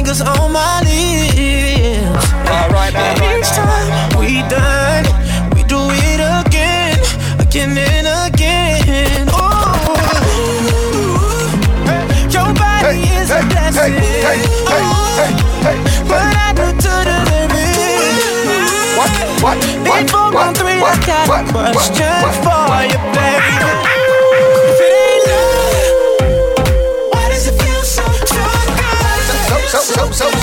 lingers 0.05 0.21
on 0.21 0.51
my 0.51 0.81
lips. 0.81 2.33
All 2.33 2.69
right, 2.69 2.93
And 2.93 3.19
right, 3.19 3.39
each 3.39 3.49
right. 3.57 3.57
time 3.57 4.19
we 4.19 4.41
done, 4.49 5.05
we 5.55 5.63
do 5.63 5.79
it 5.89 6.19
again, 6.21 6.99
again 7.39 7.77
and 7.77 8.07
again. 8.33 9.27
Oh, 9.31 9.95
your 12.29 12.53
body 12.53 13.01
Hey, 13.01 13.21
is 13.21 13.29
hey, 13.29 13.39
a 13.39 13.45
blessing. 13.49 13.93
hey, 13.93 13.99
hey, 14.29 14.39
hey, 14.69 14.83
hey, 15.17 15.31
hey. 15.65 15.77
But 16.07 16.35
I 16.37 16.53
do 16.53 16.67
to 16.69 16.93
the 17.09 17.17
limit. 17.31 17.73
What, 18.97 19.11
what, 19.41 19.57
what, 19.87 20.05
Before 20.05 20.31
what, 20.31 20.47
I'm 20.47 20.53
three, 20.53 20.79
what, 20.81 20.99
I 20.99 21.05
got 21.05 21.27
what, 21.29 21.45
what, 21.53 21.75
what, 21.75 22.35
for 22.43 22.61
what? 22.69 22.91
you, 22.91 22.99
baby. 23.13 23.94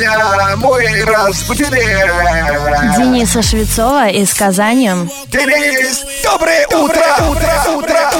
Сегодня 0.00 0.56
мой 0.56 1.04
разбудили. 1.04 2.96
Дениса 2.96 3.42
Швецова 3.42 4.08
из 4.08 4.32
Казани. 4.32 4.88
Денис, 5.26 6.02
доброе 6.24 6.66
утро, 6.68 7.04
утро, 7.28 7.64
утро, 7.76 8.10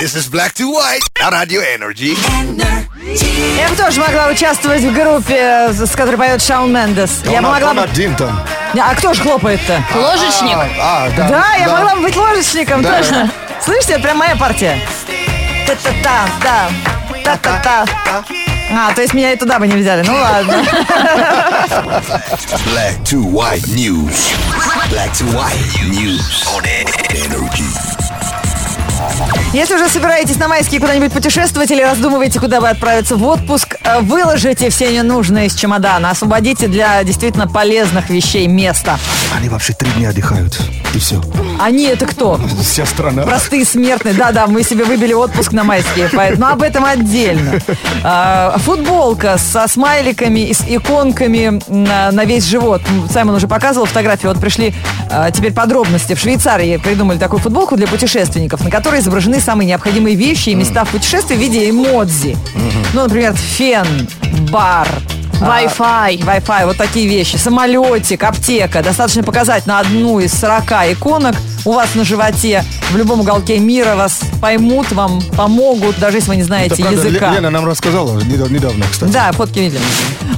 This 0.00 0.14
is 0.16 0.30
Black 0.30 0.54
to 0.54 0.72
White 0.72 1.02
на 1.20 1.28
Radio 1.42 1.60
Energy. 1.76 2.16
Я 3.58 3.68
бы 3.68 3.76
тоже 3.76 4.00
могла 4.00 4.28
участвовать 4.28 4.80
в 4.84 4.94
группе, 4.94 5.68
с 5.74 5.90
которой 5.94 6.16
поет 6.16 6.40
Шаун 6.42 6.72
Мендес. 6.72 7.20
Я 7.24 7.42
бы 7.42 7.48
Он- 7.48 7.52
могла 7.54 7.74
бы... 7.74 7.82
один 7.82 8.16
там. 8.16 8.40
А 8.80 8.94
кто 8.94 9.12
же 9.12 9.20
хлопает-то? 9.22 9.82
Ложечник. 9.94 10.56
А, 10.80 11.10
да. 11.14 11.28
Да, 11.28 11.54
я 11.56 11.68
могла 11.68 11.94
бы 11.96 12.00
быть 12.04 12.16
ложечником, 12.16 12.80
Да. 12.80 12.96
точно. 13.00 13.30
Слышите, 13.62 13.92
это 13.94 14.02
прям 14.04 14.16
моя 14.16 14.34
партия. 14.36 14.78
Та-та-та, 15.66 16.26
да. 16.42 16.70
Та-та-та. 17.36 18.24
А, 18.72 18.92
то 18.92 19.02
есть 19.02 19.14
меня 19.14 19.32
и 19.32 19.36
туда 19.36 19.58
бы 19.58 19.66
не 19.66 19.74
взяли. 19.76 20.02
Ну 20.06 20.14
ладно. 20.14 20.64
Black 22.66 23.02
to 23.04 23.22
White 23.22 23.66
News. 23.68 24.32
Black 24.90 25.12
to 25.14 25.24
White 25.32 25.82
News 25.88 26.44
on 26.56 26.64
Energy. 27.14 28.09
Если 29.52 29.74
уже 29.74 29.88
собираетесь 29.88 30.36
на 30.36 30.48
майские 30.48 30.80
куда-нибудь 30.80 31.12
путешествовать 31.12 31.70
или 31.70 31.82
раздумываете, 31.82 32.38
куда 32.40 32.60
вы 32.60 32.68
отправиться 32.68 33.16
в 33.16 33.24
отпуск, 33.24 33.76
э, 33.82 34.00
выложите 34.00 34.70
все 34.70 34.92
ненужное 34.92 35.46
из 35.46 35.54
чемодана, 35.54 36.10
освободите 36.10 36.68
для 36.68 37.02
действительно 37.04 37.48
полезных 37.48 38.10
вещей 38.10 38.46
место. 38.46 38.98
Они 39.36 39.48
вообще 39.48 39.72
три 39.72 39.90
дня 39.92 40.10
отдыхают. 40.10 40.60
И 40.94 40.98
все. 40.98 41.20
Они 41.60 41.84
это 41.84 42.06
кто? 42.06 42.40
Вся 42.62 42.84
страна. 42.84 43.22
Простые 43.22 43.64
смертные. 43.64 44.14
Да-да, 44.14 44.46
мы 44.46 44.62
себе 44.62 44.84
выбили 44.84 45.12
отпуск 45.12 45.52
на 45.52 45.62
майские, 45.62 46.08
поэтому 46.12 46.46
об 46.46 46.62
этом 46.62 46.84
отдельно. 46.84 47.60
А, 48.02 48.56
Футболка 48.58 49.38
со 49.38 49.68
смайликами 49.68 50.40
и 50.40 50.54
с 50.54 50.62
иконками 50.66 51.60
на, 51.68 52.10
на 52.10 52.24
весь 52.24 52.44
живот. 52.44 52.82
Саймон 53.12 53.34
уже 53.36 53.46
показывал 53.46 53.86
фотографии. 53.86 54.26
Вот 54.26 54.40
пришли 54.40 54.74
а, 55.10 55.30
теперь 55.30 55.52
подробности. 55.52 56.14
В 56.14 56.18
Швейцарии 56.18 56.76
придумали 56.78 57.18
такую 57.18 57.40
футболку 57.40 57.76
для 57.76 57.86
путешественников, 57.86 58.64
на 58.64 58.70
которой 58.70 59.00
изображены 59.10 59.40
самые 59.40 59.66
необходимые 59.66 60.14
вещи 60.14 60.50
и 60.50 60.54
места 60.54 60.84
в 60.84 60.90
путешествии 60.90 61.34
в 61.34 61.38
виде 61.38 61.68
эмодзи. 61.68 62.36
Ну, 62.94 63.02
например, 63.02 63.34
фен, 63.34 64.08
бар, 64.52 64.86
а, 65.40 65.62
Wi-Fi. 65.64 66.20
Wi-Fi, 66.20 66.66
вот 66.66 66.76
такие 66.76 67.08
вещи. 67.08 67.36
Самолетик, 67.36 68.22
аптека. 68.22 68.82
Достаточно 68.82 69.24
показать 69.24 69.66
на 69.66 69.80
одну 69.80 70.20
из 70.20 70.32
40 70.32 70.92
иконок 70.92 71.34
у 71.64 71.72
вас 71.72 71.94
на 71.94 72.04
животе. 72.04 72.64
В 72.92 72.96
любом 72.96 73.20
уголке 73.20 73.58
мира 73.58 73.94
вас 73.94 74.20
поймут, 74.40 74.90
вам 74.92 75.20
помогут, 75.36 75.98
даже 75.98 76.16
если 76.18 76.30
вы 76.30 76.36
не 76.36 76.42
знаете 76.42 76.74
Это 76.74 76.82
правда, 76.82 77.06
языка. 77.08 77.28
Ле- 77.30 77.34
Лена 77.36 77.50
нам 77.50 77.64
рассказала 77.66 78.18
недав- 78.20 78.50
недавно, 78.50 78.84
кстати. 78.90 79.10
Да, 79.12 79.30
фотки 79.32 79.58
видели. 79.60 79.80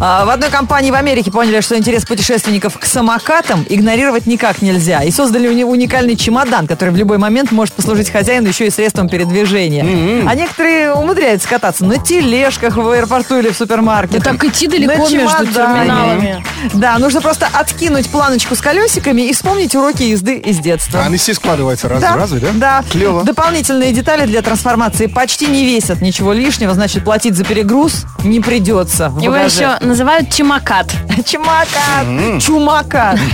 А, 0.00 0.24
в 0.24 0.30
одной 0.30 0.50
компании 0.50 0.90
в 0.90 0.94
Америке 0.94 1.30
поняли, 1.30 1.60
что 1.60 1.76
интерес 1.78 2.04
путешественников 2.04 2.76
к 2.78 2.84
самокатам 2.84 3.64
игнорировать 3.68 4.26
никак 4.26 4.60
нельзя. 4.62 5.02
И 5.02 5.10
создали 5.10 5.48
у 5.48 5.52
него 5.52 5.70
уникальный 5.70 6.16
чемодан, 6.16 6.66
который 6.66 6.90
в 6.90 6.96
любой 6.96 7.18
момент 7.18 7.52
может 7.52 7.74
послужить 7.74 8.10
хозяину 8.10 8.48
еще 8.48 8.66
и 8.66 8.70
средством 8.70 9.08
передвижения. 9.08 9.82
А 10.28 10.34
некоторые 10.34 10.92
умудряются 10.94 11.48
кататься 11.48 11.84
на 11.84 11.98
тележках 11.98 12.76
в 12.76 12.88
аэропорту 12.90 13.38
или 13.38 13.50
в 13.50 13.56
супермаркете. 13.56 14.18
Да 14.18 14.32
так 14.32 14.44
идти 14.44 14.66
далеко 14.66 15.08
На 15.08 15.16
между 15.16 15.46
терминалами. 15.46 16.44
Да, 16.74 16.98
нужно 16.98 17.20
просто 17.20 17.48
откинуть 17.52 18.08
планочку 18.10 18.54
с 18.54 18.60
колесиками 18.60 19.22
и 19.22 19.32
вспомнить 19.32 19.74
уроки 19.74 20.02
езды 20.02 20.36
из 20.36 20.58
детства. 20.58 20.98
Они 21.12 21.18
все 21.18 21.34
складываются 21.34 21.90
раз, 21.90 22.00
Да, 22.00 22.16
разве, 22.16 22.40
да? 22.40 22.48
Да. 22.54 22.84
Клево. 22.90 23.22
Дополнительные 23.22 23.92
детали 23.92 24.24
для 24.24 24.40
трансформации 24.40 25.08
почти 25.08 25.46
не 25.46 25.66
весят 25.66 26.00
ничего 26.00 26.32
лишнего, 26.32 26.72
значит, 26.72 27.04
платить 27.04 27.36
за 27.36 27.44
перегруз 27.44 28.06
не 28.24 28.40
придется. 28.40 29.10
в 29.10 29.20
Его 29.20 29.34
багаже. 29.34 29.56
еще 29.60 29.86
называют 29.86 30.30
чемокат. 30.32 30.90
Чумакат. 31.26 32.06
Чумакат. 32.40 33.18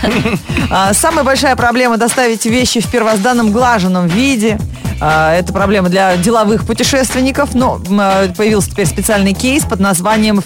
А, 0.70 0.92
Самая 0.92 1.24
большая 1.24 1.54
проблема 1.56 1.96
доставить 1.98 2.44
вещи 2.46 2.80
в 2.80 2.90
первозданном 2.90 3.52
глаженном 3.52 4.06
виде. 4.08 4.58
А, 5.00 5.32
Это 5.36 5.52
проблема 5.52 5.88
для 5.88 6.16
деловых 6.16 6.66
путешественников, 6.66 7.54
но 7.54 7.80
а, 7.92 8.26
появился 8.36 8.70
теперь 8.72 8.86
специальный 8.86 9.34
кейс 9.34 9.62
под 9.64 9.78
названием 9.78 10.42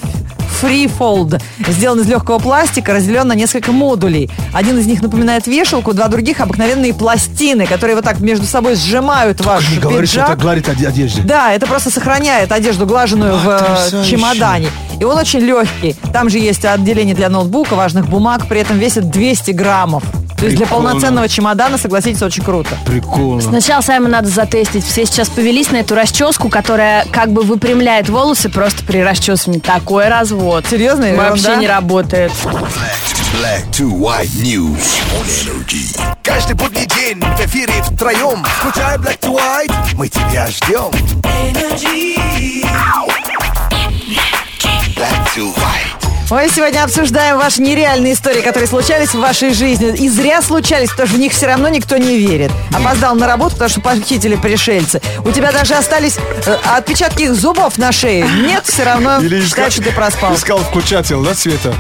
Freefold. 0.63 1.41
Сделан 1.69 2.01
из 2.01 2.07
легкого 2.09 2.39
пластика, 2.39 2.93
разделен 2.93 3.27
на 3.29 3.35
несколько 3.35 3.73
модулей. 3.73 4.31
Один 4.53 4.79
из 4.79 4.87
них 4.87 5.03
напоминает 5.03 5.47
вешалку, 5.47 5.93
два 5.93 6.09
других 6.09 6.41
обыкновенные 6.41 6.95
пластины, 6.95 7.67
которые 7.67 7.97
вот 7.97 8.05
так 8.05 8.21
между 8.21 8.47
собой 8.47 8.77
сжимают 8.77 9.41
ваш 9.45 9.69
Не 9.71 9.79
говори, 9.79 10.07
что 10.07 10.21
это 10.21 10.27
пиджак. 10.29 10.41
гладит 10.41 10.69
оде- 10.69 10.89
одежде. 10.89 11.23
Да, 11.23 11.53
это 11.53 11.67
просто 11.67 11.91
сохраняет 11.91 12.53
одежду 12.53 12.87
глаженную 12.87 13.37
в 13.37 13.49
э, 13.93 14.05
чемодане. 14.09 14.69
И 15.01 15.05
он 15.05 15.19
очень 15.19 15.41
легкий. 15.41 15.97
Там 16.13 16.31
же 16.31 16.39
есть 16.39 16.65
отделение 16.65 17.15
для 17.15 17.29
ноутбука, 17.29 17.75
важных 17.75 18.09
бумаг, 18.09 18.47
при 18.47 18.61
этом 18.61 18.79
весит 18.79 19.11
200 19.11 19.51
граммов. 19.53 20.05
То 20.43 20.47
есть 20.47 20.59
для 20.59 20.67
полноценного 20.67 21.29
чемодана, 21.29 21.79
согласитесь, 21.79 22.21
очень 22.21 22.43
круто. 22.43 22.71
Прикольно. 22.85 23.41
Сначала 23.41 23.81
Саймон 23.81 24.11
надо 24.11 24.29
затестить. 24.29 24.85
Все 24.85 25.07
сейчас 25.07 25.29
повелись 25.29 25.71
на 25.71 25.77
эту 25.77 25.95
расческу, 25.95 26.49
которая 26.49 27.07
как 27.13 27.31
бы 27.31 27.43
выпрямляет 27.43 28.09
волосы 28.09 28.49
просто 28.49 28.83
при 28.83 29.05
расчесывании. 29.05 29.61
Такой 29.61 30.09
развод. 30.09 30.67
Серьезно? 30.69 31.15
Вообще 31.15 31.43
Ерунда? 31.43 31.61
не 31.61 31.69
работает. 31.69 32.33
Black 33.41 33.71
to 33.71 33.89
white 33.89 34.35
news 34.43 34.99
on 35.15 35.25
energy. 35.47 35.97
Каждый 36.25 36.57
будний 36.57 36.87
день 36.87 37.21
в 37.21 37.47
эфире 37.47 37.75
втроем 37.81 38.43
Включай 38.45 38.97
Black 38.97 39.21
to 39.21 39.37
White, 39.37 39.73
мы 39.95 40.09
тебя 40.09 40.49
ждем 40.49 40.91
Black 44.97 45.35
to 45.37 45.55
white. 45.55 46.02
Мы 46.33 46.49
сегодня 46.49 46.83
обсуждаем 46.83 47.37
ваши 47.37 47.61
нереальные 47.61 48.15
истории, 48.15 48.41
которые 48.41 48.67
случались 48.67 49.11
в 49.11 49.19
вашей 49.19 49.53
жизни. 49.53 49.95
И 49.99 50.09
зря 50.09 50.41
случались, 50.41 50.89
потому 50.89 51.07
что 51.09 51.17
в 51.19 51.21
них 51.21 51.35
все 51.35 51.47
равно 51.47 51.69
никто 51.69 51.99
не 51.99 52.17
верит. 52.17 52.51
Опоздал 52.73 53.15
на 53.17 53.27
работу, 53.27 53.53
потому 53.53 53.69
что 53.69 53.83
похитили 53.83 54.37
пришельцы. 54.37 55.03
У 55.27 55.31
тебя 55.31 55.53
даже 55.53 55.75
остались 55.75 56.17
э, 56.47 56.57
отпечатки 56.75 57.25
их 57.25 57.35
зубов 57.35 57.77
на 57.77 57.93
шее. 57.93 58.27
Нет, 58.27 58.65
все 58.65 58.83
равно 58.85 59.21
Или 59.21 59.45
считают, 59.45 59.75
что 59.75 59.83
ты 59.83 59.93
проспал. 59.93 60.35
искал 60.35 60.61
включатель, 60.61 61.23
да, 61.23 61.35
Света? 61.35 61.75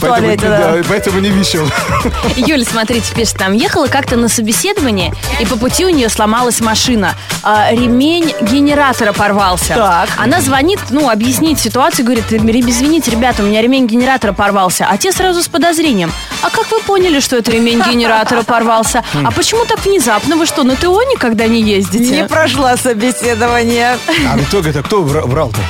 Туалете, 0.00 0.46
поэтому, 0.46 0.82
да. 0.82 0.88
поэтому 0.88 1.20
не 1.20 1.30
вышел. 1.30 1.66
Юль, 2.36 2.64
смотрите, 2.64 3.14
пишет, 3.14 3.36
там 3.36 3.52
ехала 3.52 3.86
как-то 3.86 4.16
на 4.16 4.28
собеседование, 4.28 5.12
и 5.40 5.46
по 5.46 5.56
пути 5.56 5.84
у 5.84 5.88
нее 5.90 6.08
сломалась 6.08 6.60
машина. 6.60 7.14
А, 7.42 7.70
ремень 7.72 8.34
генератора 8.42 9.12
порвался. 9.12 9.74
Так. 9.74 10.08
Она 10.16 10.40
звонит, 10.40 10.80
ну, 10.90 11.08
объяснить 11.10 11.58
ситуацию, 11.60 12.04
говорит, 12.04 12.30
«Ре- 12.30 12.60
извините, 12.60 13.10
ребята, 13.10 13.42
у 13.42 13.46
меня 13.46 13.62
ремень 13.62 13.86
генератора 13.86 14.32
порвался. 14.32 14.86
А 14.90 14.96
те 14.96 15.12
сразу 15.12 15.42
с 15.42 15.48
подозрением. 15.48 16.12
А 16.42 16.50
как 16.50 16.70
вы 16.70 16.80
поняли, 16.80 17.20
что 17.20 17.36
это 17.36 17.50
ремень 17.50 17.82
генератора 17.82 18.42
порвался? 18.42 19.04
А 19.24 19.30
почему 19.30 19.64
так 19.64 19.84
внезапно? 19.84 20.36
Вы 20.36 20.46
что, 20.46 20.64
на 20.64 20.76
ТО 20.76 21.02
никогда 21.02 21.46
не 21.46 21.62
ездите? 21.62 22.22
Не 22.22 22.24
прошла 22.24 22.76
собеседование. 22.76 23.98
А 24.28 24.36
в 24.36 24.42
итоге 24.42 24.70
это 24.70 24.82
кто 24.82 25.02
вра- 25.02 25.26
врал-то? 25.26 25.60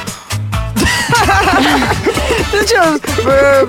Ну 2.52 2.66
что, 2.66 2.98
э, 3.28 3.66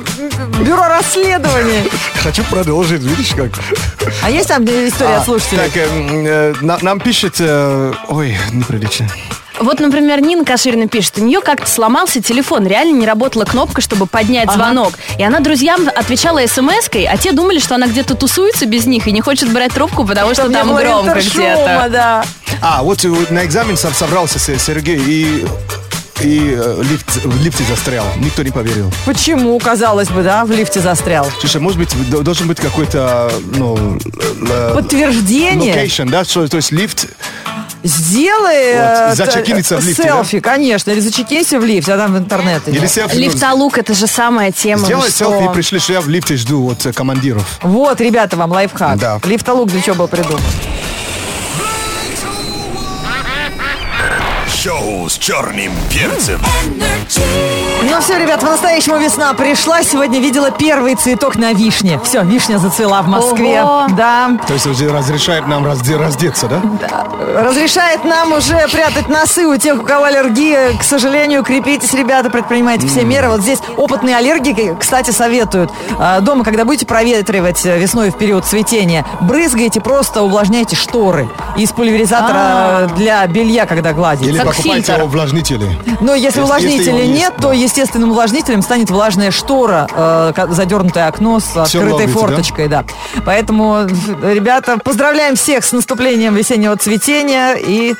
бюро 0.63 0.83
расследований. 0.87 1.89
Хочу 2.23 2.43
продолжить, 2.45 3.01
видишь 3.01 3.33
как? 3.35 3.51
А 4.23 4.29
есть 4.29 4.47
там 4.47 4.63
история 4.65 5.15
А, 5.15 5.17
от 5.19 5.25
слушателей? 5.25 5.63
Так, 5.63 5.77
э, 5.77 5.87
э, 5.89 6.53
на- 6.61 6.77
нам 6.81 6.99
пишет... 6.99 7.35
э, 7.39 7.93
ой, 8.09 8.37
неприлично. 8.51 9.07
Вот, 9.59 9.79
например, 9.79 10.21
Нина 10.21 10.45
Каширина 10.45 10.87
пишет, 10.87 11.17
у 11.17 11.21
нее 11.21 11.41
как-то 11.41 11.67
сломался 11.67 12.21
телефон, 12.21 12.67
реально 12.67 12.99
не 12.99 13.07
работала 13.07 13.43
кнопка, 13.43 13.81
чтобы 13.81 14.05
поднять 14.05 14.51
звонок. 14.51 14.93
И 15.17 15.23
она 15.23 15.39
друзьям 15.39 15.89
отвечала 15.95 16.45
смс-кой, 16.45 17.05
а 17.05 17.17
те 17.17 17.31
думали, 17.31 17.57
что 17.57 17.73
она 17.73 17.87
где-то 17.87 18.13
тусуется 18.13 18.67
без 18.67 18.85
них 18.85 19.07
и 19.07 19.11
не 19.11 19.21
хочет 19.21 19.51
брать 19.51 19.73
трубку, 19.73 20.05
потому 20.05 20.33
что 20.35 20.43
Чтобы 20.43 20.49
не 20.53 20.59
там 20.61 20.75
громко 20.75 21.19
где-то. 21.19 21.87
да. 21.89 22.23
А, 22.61 22.83
вот 22.83 23.03
на 23.31 23.43
экзамен 23.45 23.77
со- 23.77 23.91
собрался 23.91 24.37
Се- 24.37 24.59
Сергей 24.59 24.99
и... 24.99 25.45
И 26.21 26.55
э, 26.57 26.81
лифт, 26.89 27.15
в 27.23 27.43
лифте 27.43 27.63
застрял. 27.69 28.05
Никто 28.17 28.41
не 28.43 28.51
поверил. 28.51 28.91
Почему, 29.05 29.57
казалось 29.59 30.09
бы, 30.09 30.23
да, 30.23 30.45
в 30.45 30.51
лифте 30.51 30.79
застрял? 30.79 31.27
Слушай, 31.39 31.61
может 31.61 31.77
быть, 31.79 31.89
д- 32.09 32.21
должен 32.21 32.47
быть 32.47 32.59
какой-то, 32.59 33.31
ну... 33.55 33.97
э, 34.49 34.71
Подтверждение? 34.73 35.75
Location, 35.75 36.09
да? 36.09 36.23
Что, 36.23 36.47
то 36.47 36.57
есть 36.57 36.71
лифт... 36.71 37.07
Сделай 37.83 38.73
Вот, 38.73 39.11
э, 39.11 39.15
зачекиниться 39.15 39.77
в 39.77 39.85
лифте, 39.85 40.03
селфи, 40.03 40.39
конечно, 40.39 40.91
или 40.91 40.99
зачекинься 40.99 41.59
в 41.59 41.63
лифте, 41.65 41.93
а 41.93 41.97
там 41.97 42.13
в 42.13 42.17
интернет. 42.17 42.63
идет. 42.67 42.79
Или 42.79 42.87
селфи. 42.87 43.13
ну, 43.15 43.21
Лифтолук, 43.21 43.77
это 43.77 43.93
же 43.93 44.07
самая 44.07 44.51
тема. 44.51 44.83
Сделай 44.85 45.03
вы 45.03 45.09
что? 45.09 45.17
селфи 45.29 45.49
и 45.51 45.53
пришли, 45.53 45.79
что 45.79 45.93
я 45.93 46.01
в 46.01 46.09
лифте 46.09 46.35
жду 46.35 46.63
вот 46.63 46.85
э, 46.85 46.91
командиров. 46.91 47.59
Вот, 47.61 48.01
ребята, 48.01 48.35
вам 48.35 48.51
лайфхак. 48.51 48.97
Да. 48.97 49.19
Лифтолук 49.23 49.69
для 49.69 49.81
чего 49.81 49.95
был 49.95 50.07
придуман? 50.07 50.41
Шоу 54.63 55.07
с 55.07 55.17
черным 55.19 55.71
перцем. 55.93 56.41
Ну 57.83 58.01
все, 58.01 58.17
ребят, 58.19 58.39
по-настоящему 58.41 58.97
весна 58.97 59.31
пришла. 59.35 59.83
Сегодня 59.83 60.19
видела 60.19 60.49
первый 60.49 60.95
цветок 60.95 61.35
на 61.35 61.53
вишне. 61.53 61.99
Все, 62.03 62.23
вишня 62.23 62.57
зацвела 62.57 63.03
в 63.03 63.07
Москве. 63.07 63.61
Ого. 63.61 63.85
Да. 63.95 64.31
То 64.47 64.53
есть 64.53 64.65
уже 64.65 64.91
разрешает 64.91 65.47
нам 65.47 65.63
разде- 65.63 65.95
раздеться, 65.97 66.47
да? 66.47 66.61
Разрешает 67.43 68.03
нам 68.03 68.33
уже 68.33 68.57
прятать 68.71 69.07
носы 69.09 69.45
у 69.45 69.55
тех, 69.57 69.79
у 69.79 69.83
кого 69.83 70.05
аллергия. 70.05 70.73
К 70.75 70.83
сожалению, 70.83 71.43
крепитесь, 71.43 71.93
ребята, 71.93 72.31
предпринимайте 72.31 72.87
все 72.87 73.03
меры. 73.03 73.29
Вот 73.29 73.41
здесь 73.41 73.59
опытные 73.77 74.15
аллергики, 74.17 74.75
кстати, 74.79 75.11
советуют. 75.11 75.71
а, 75.99 76.19
Дома, 76.19 76.43
когда 76.43 76.65
будете 76.65 76.87
проветривать 76.87 77.63
э, 77.63 77.77
весной 77.77 78.09
в 78.09 78.17
период 78.17 78.43
цветения, 78.45 79.05
брызгайте, 79.21 79.81
просто 79.81 80.23
увлажняйте 80.23 80.75
шторы 80.75 81.29
из 81.57 81.71
пульверизатора 81.71 82.89
для 82.95 83.25
белья, 83.27 83.67
когда 83.67 83.93
гладите. 83.93 84.31
Или 84.31 84.46
Как 84.47 84.55
покупайте 84.57 84.85
фильтр. 84.87 85.03
увлажнители. 85.03 85.69
Но 86.01 86.13
если 86.15 86.25
Если- 86.25 86.41
увлажнителя 86.41 86.93
если 86.93 87.07
нет, 87.07 87.31
есть, 87.31 87.35
то 87.37 87.47
да. 87.49 87.53
естественным 87.53 88.11
увлажнителем 88.11 88.61
станет 88.61 88.89
влажная 88.89 89.31
штора, 89.31 89.87
э, 89.93 90.33
задернутое 90.49 91.07
окно 91.07 91.39
с 91.39 91.55
открытой 91.55 91.91
ловите, 91.91 92.13
да? 92.13 92.19
форточкой, 92.19 92.67
да? 92.67 92.85
Поэтому, 93.25 93.85
ребята, 94.23 94.77
поздравляем 94.77 95.35
всех 95.35 95.65
с 95.65 95.71
наступлением 95.71 96.35
весеннего 96.35 96.75
цветения 96.77 97.55
и 97.55 97.93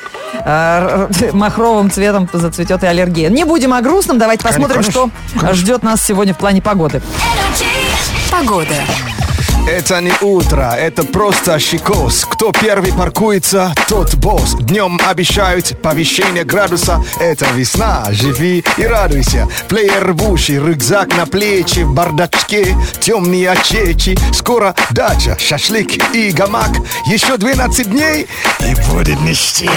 э, 0.44 1.08
махровым 1.32 1.90
цветом 1.90 2.28
зацветет 2.32 2.82
и 2.82 2.86
аллергия. 2.86 3.28
Не 3.28 3.44
будем 3.44 3.72
о 3.72 3.80
грустном, 3.80 4.18
давайте 4.18 4.44
посмотрим, 4.44 4.82
конечно, 4.82 5.10
что 5.34 5.52
ждет 5.54 5.82
нас 5.82 6.04
сегодня 6.04 6.34
в 6.34 6.38
плане 6.38 6.62
погоды. 6.62 7.02
Погода. 8.30 8.74
Это 9.68 10.00
не 10.00 10.14
утро, 10.22 10.74
это 10.78 11.04
просто 11.04 11.58
щекос. 11.58 12.24
Кто 12.24 12.52
первый 12.52 12.90
паркуется, 12.90 13.74
тот 13.86 14.14
босс. 14.14 14.54
Днем 14.54 14.98
обещают 15.06 15.76
повещение 15.82 16.44
градуса. 16.44 17.04
Это 17.20 17.44
весна, 17.54 18.06
живи 18.10 18.64
и 18.78 18.86
радуйся. 18.86 19.46
Плеер 19.68 20.12
в 20.14 20.32
уши, 20.32 20.54
рюкзак 20.54 21.14
на 21.18 21.26
плечи, 21.26 21.80
в 21.80 21.92
бардачке, 21.92 22.74
темные 23.00 23.50
очечи. 23.50 24.18
Скоро 24.32 24.74
дача, 24.90 25.36
шашлык 25.38 26.14
и 26.14 26.30
гамак. 26.30 26.70
Еще 27.06 27.36
12 27.36 27.90
дней 27.90 28.26
и 28.60 28.74
будет 28.90 29.20
ништяк. 29.20 29.70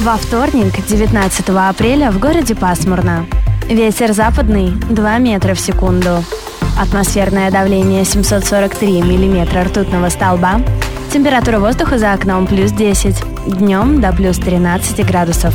Во 0.00 0.16
вторник, 0.16 0.72
19 0.86 1.48
апреля, 1.50 2.10
в 2.10 2.18
городе 2.18 2.54
пасмурно. 2.54 3.26
Ветер 3.68 4.14
западный 4.14 4.70
2 4.70 5.18
метра 5.18 5.52
в 5.52 5.60
секунду. 5.60 6.24
Атмосферное 6.80 7.50
давление 7.50 8.06
743 8.06 9.02
миллиметра 9.02 9.62
ртутного 9.62 10.08
столба. 10.08 10.62
Температура 11.12 11.58
воздуха 11.58 11.98
за 11.98 12.14
окном 12.14 12.46
плюс 12.46 12.72
10. 12.72 13.22
Днем 13.46 14.00
до 14.00 14.12
плюс 14.12 14.38
13 14.38 15.04
градусов. 15.06 15.54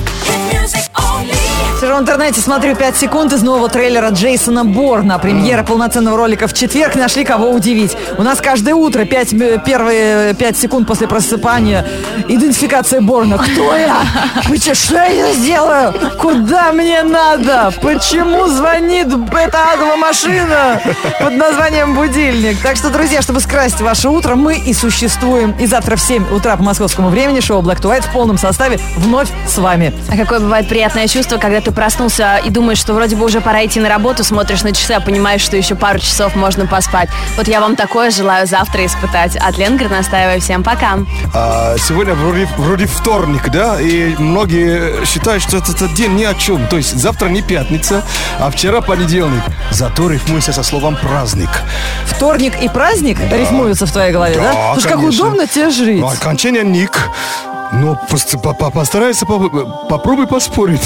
Сижу 1.83 1.95
в 1.95 1.99
интернете, 1.99 2.39
смотрю 2.39 2.77
5 2.77 2.95
секунд 2.95 3.33
из 3.33 3.43
нового 3.43 3.67
трейлера 3.67 4.07
Джейсона 4.07 4.63
Борна. 4.63 5.19
Премьера 5.19 5.63
полноценного 5.63 6.15
ролика 6.15 6.47
в 6.47 6.53
четверг. 6.53 6.95
Нашли 6.95 7.25
кого 7.25 7.49
удивить. 7.49 7.97
У 8.17 8.23
нас 8.23 8.39
каждое 8.39 8.73
утро 8.73 9.03
5, 9.03 9.33
м- 9.33 9.59
первые 9.65 10.33
5 10.33 10.57
секунд 10.57 10.87
после 10.87 11.09
просыпания 11.09 11.85
идентификация 12.29 13.01
Борна. 13.01 13.37
Кто 13.37 13.75
я? 13.75 13.97
Вы 14.45 14.59
че, 14.59 14.75
что 14.75 14.95
я 14.95 15.33
сделаю? 15.33 15.93
Куда 16.21 16.71
мне 16.71 17.03
надо? 17.03 17.73
Почему 17.81 18.47
звонит 18.47 19.07
эта 19.33 19.73
адова 19.73 19.97
машина 19.97 20.79
под 21.19 21.35
названием 21.35 21.95
будильник? 21.95 22.61
Так 22.63 22.77
что, 22.77 22.91
друзья, 22.91 23.21
чтобы 23.21 23.41
скрасить 23.41 23.81
ваше 23.81 24.07
утро, 24.07 24.35
мы 24.35 24.55
и 24.57 24.73
существуем. 24.73 25.53
И 25.59 25.65
завтра 25.65 25.97
в 25.97 26.01
7 26.01 26.33
утра 26.33 26.55
по 26.55 26.63
московскому 26.63 27.09
времени 27.09 27.41
шоу 27.41 27.61
Black 27.61 27.81
to 27.81 27.91
White 27.93 28.03
в 28.07 28.13
полном 28.13 28.37
составе 28.37 28.79
вновь 28.95 29.27
с 29.49 29.57
вами. 29.57 29.91
А 30.09 30.15
какое 30.15 30.39
бывает 30.39 30.69
приятное 30.69 31.09
чувство, 31.09 31.35
когда 31.37 31.59
ты 31.59 31.72
проснулся 31.73 32.37
и 32.37 32.49
думаешь, 32.49 32.77
что 32.79 32.93
вроде 32.93 33.15
бы 33.15 33.25
уже 33.25 33.41
пора 33.41 33.65
идти 33.65 33.79
на 33.79 33.89
работу, 33.89 34.23
смотришь 34.23 34.63
на 34.63 34.71
часы, 34.71 34.91
а 34.91 34.99
понимаешь, 35.01 35.41
что 35.41 35.57
еще 35.57 35.75
пару 35.75 35.99
часов 35.99 36.35
можно 36.35 36.65
поспать. 36.67 37.09
Вот 37.37 37.47
я 37.47 37.59
вам 37.61 37.75
такое 37.75 38.11
желаю 38.11 38.47
завтра 38.47 38.85
испытать. 38.85 39.35
От 39.35 39.57
Лен 39.57 39.77
Горностаевой 39.77 40.39
всем 40.39 40.63
пока. 40.63 40.99
А, 41.33 41.75
сегодня 41.77 42.13
вроде, 42.13 42.47
вроде 42.57 42.85
вторник, 42.85 43.49
да, 43.49 43.79
и 43.81 44.15
многие 44.17 45.05
считают, 45.05 45.43
что 45.43 45.57
этот, 45.57 45.75
этот 45.75 45.93
день 45.93 46.15
ни 46.15 46.23
о 46.23 46.33
чем. 46.33 46.67
То 46.67 46.77
есть 46.77 46.95
завтра 46.97 47.27
не 47.29 47.41
пятница, 47.41 48.03
а 48.39 48.49
вчера 48.51 48.81
понедельник. 48.81 49.43
Зато 49.71 50.09
рифмуется 50.09 50.53
со 50.53 50.63
словом 50.63 50.95
праздник. 50.95 51.49
Вторник 52.05 52.53
и 52.61 52.69
праздник 52.69 53.17
рифмуются 53.31 53.85
в 53.85 53.91
твоей 53.91 54.11
голове, 54.13 54.35
да? 54.35 54.53
Да, 54.53 54.73
Слушай, 54.73 54.87
как 54.89 54.99
конечно. 54.99 55.25
удобно 55.25 55.47
тебе 55.47 55.69
жить. 55.69 55.99
Ну, 55.99 56.07
окончание 56.07 56.63
ник. 56.63 57.09
Ну, 57.73 57.97
по- 58.43 58.53
по- 58.53 58.69
постарайся, 58.69 59.25
по- 59.25 59.39
попробуй 59.89 60.27
поспорить. 60.27 60.81